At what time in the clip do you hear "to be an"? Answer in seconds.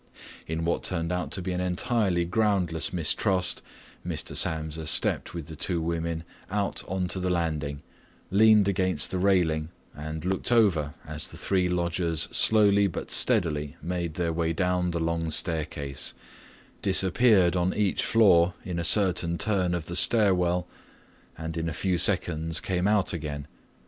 1.33-1.61